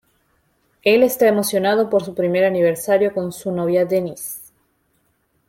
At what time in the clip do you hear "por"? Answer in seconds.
1.91-2.03